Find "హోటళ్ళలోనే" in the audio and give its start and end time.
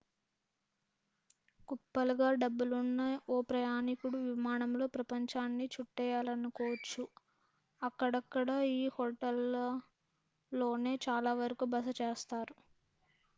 8.97-10.53